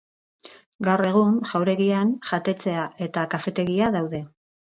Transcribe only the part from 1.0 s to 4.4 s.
egun jauregian jatetxea eta kafetegia daude.